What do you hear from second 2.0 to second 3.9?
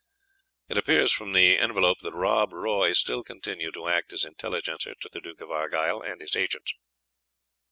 Rob Roy still continued to